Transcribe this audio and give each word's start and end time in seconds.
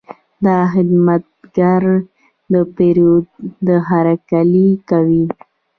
دا 0.45 0.57
خدمتګر 0.73 1.83
د 2.51 2.53
پیرود 2.75 3.25
هرکلی 3.89 4.69
کوي. 4.89 5.25